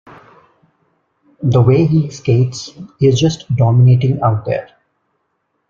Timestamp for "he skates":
1.85-2.71